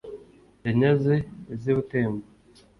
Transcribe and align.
Yanyaze 0.65 1.15
iz'i 1.53 1.71
Butembo 1.77 2.25